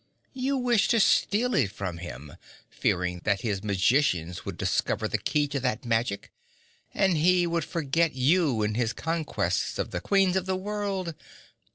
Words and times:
You 0.33 0.57
wished 0.57 0.89
to 0.89 0.99
steal 0.99 1.53
it 1.53 1.71
from 1.71 1.99
him, 1.99 2.33
fearing 2.71 3.21
that 3.23 3.41
his 3.41 3.63
magicians 3.63 4.43
would 4.45 4.57
discover 4.57 5.07
the 5.07 5.19
key 5.19 5.47
to 5.49 5.59
that 5.59 5.85
magic 5.85 6.31
and 6.91 7.17
he 7.17 7.45
would 7.45 7.63
forget 7.63 8.15
you 8.15 8.63
in 8.63 8.73
his 8.73 8.93
conquests 8.93 9.77
of 9.77 9.91
the 9.91 10.01
queens 10.01 10.35
of 10.35 10.47
the 10.47 10.55
world. 10.55 11.13